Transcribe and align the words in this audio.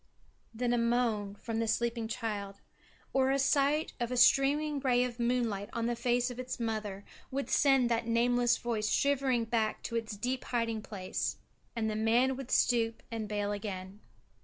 Then 0.51 0.73
a 0.73 0.79
moan 0.79 1.35
from 1.35 1.59
the 1.59 1.67
sleeping 1.67 2.07
child, 2.07 2.55
or 3.13 3.29
a 3.29 3.37
sight 3.37 3.93
of 3.99 4.11
a 4.11 4.17
streaming 4.17 4.79
ray 4.79 5.03
of 5.03 5.19
moonlight 5.19 5.69
on 5.73 5.85
the 5.85 5.95
face 5.95 6.31
of 6.31 6.39
its 6.39 6.59
mother 6.59 7.05
would 7.29 7.51
send 7.51 7.87
that 7.89 8.07
nameless 8.07 8.57
Voice 8.57 8.89
shivering 8.89 9.45
back 9.45 9.83
to 9.83 9.95
its 9.95 10.17
deep 10.17 10.45
hiding 10.45 10.81
place 10.81 11.37
and 11.75 11.87
the 11.87 11.95
man 11.95 12.35
would 12.35 12.49
stoop 12.49 13.03
and 13.11 13.27
bail 13.27 13.51
again. 13.51 13.99